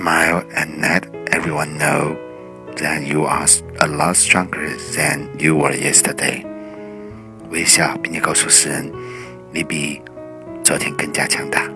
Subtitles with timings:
[0.00, 2.16] Smile and let everyone know
[2.78, 3.46] that you are
[3.80, 6.42] a lot stronger than you were yesterday.
[7.50, 8.90] 微笑，并且告诉世人，
[9.52, 10.00] 你比
[10.64, 11.69] 昨天更加强大。